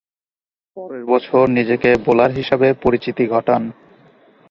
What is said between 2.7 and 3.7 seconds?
পরিচিতি ঘটান।